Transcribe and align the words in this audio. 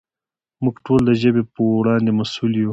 موږ 0.63 0.75
ټول 0.85 1.01
د 1.05 1.11
ژبې 1.21 1.43
په 1.53 1.59
وړاندې 1.79 2.11
مسؤل 2.19 2.51
یو. 2.63 2.69